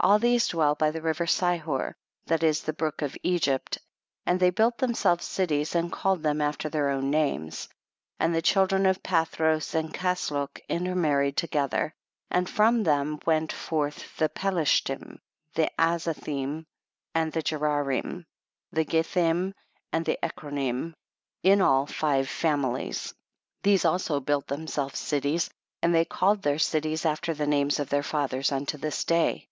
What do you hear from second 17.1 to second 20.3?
and the Gerarim, the Githim and the